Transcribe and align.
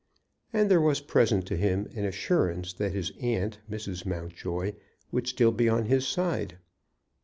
And 0.51 0.71
there 0.71 0.81
was 0.81 0.99
present 0.99 1.45
to 1.45 1.55
him 1.55 1.87
an 1.95 2.05
assurance 2.05 2.73
that 2.73 2.91
his 2.91 3.11
aunt, 3.21 3.59
Mrs. 3.69 4.03
Mountjoy, 4.03 4.73
would 5.11 5.27
still 5.27 5.51
be 5.51 5.69
on 5.69 5.85
his 5.85 6.07
side. 6.07 6.57